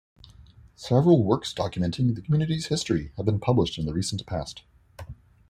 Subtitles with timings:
[0.75, 4.63] Several works documenting the community's history have been published in the recent past.